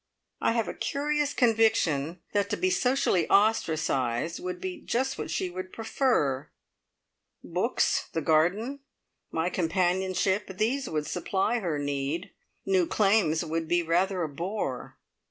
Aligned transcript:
I 0.41 0.53
have 0.53 0.67
a 0.67 0.73
curious 0.73 1.31
conviction 1.31 2.21
that 2.33 2.49
to 2.49 2.57
be 2.57 2.71
socially 2.71 3.29
ostracised 3.29 4.39
would 4.39 4.59
be 4.59 4.81
just 4.81 5.19
what 5.19 5.29
she 5.29 5.51
would 5.51 5.71
prefer. 5.71 6.49
Books, 7.43 8.05
the 8.11 8.19
garden, 8.21 8.79
my 9.31 9.51
companionship 9.51 10.47
these 10.57 10.89
would 10.89 11.05
supply 11.05 11.59
her 11.59 11.77
need. 11.77 12.31
New 12.65 12.87
claims 12.87 13.45
would 13.45 13.67
be 13.67 13.83
rather 13.83 14.23
a 14.23 14.27
bore. 14.27 14.97